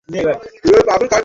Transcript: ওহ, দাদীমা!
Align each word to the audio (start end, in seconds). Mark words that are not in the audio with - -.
ওহ, 0.09 0.81
দাদীমা! 0.87 1.17